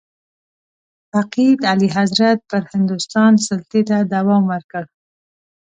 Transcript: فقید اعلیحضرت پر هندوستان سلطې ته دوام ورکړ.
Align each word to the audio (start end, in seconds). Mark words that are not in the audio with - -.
فقید 1.11 1.59
اعلیحضرت 1.69 2.39
پر 2.49 2.61
هندوستان 2.73 3.31
سلطې 3.47 3.81
ته 3.89 3.97
دوام 4.13 4.43
ورکړ. 4.51 4.83